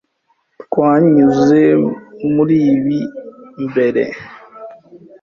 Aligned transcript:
Twanyuze 0.63 1.61
muri 2.33 2.57
ibi 2.73 2.99
mbere. 3.67 4.03